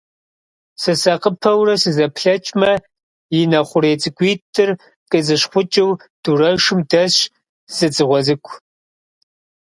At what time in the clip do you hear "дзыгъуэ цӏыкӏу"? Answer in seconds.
7.91-8.53